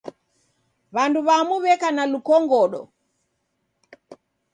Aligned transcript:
W'andu 0.95 1.19
w'amu 1.27 1.55
w'eka 1.63 1.89
na 1.95 2.03
lukongodo. 2.11 2.81